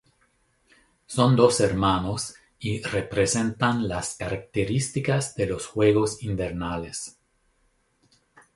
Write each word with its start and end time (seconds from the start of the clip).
Son 1.05 1.35
dos 1.35 1.59
hermanos 1.59 2.33
y 2.57 2.81
representan 2.81 3.87
las 3.87 4.15
características 4.15 5.35
de 5.35 5.45
los 5.45 5.67
Juegos 5.67 6.23
Invernales. 6.23 7.19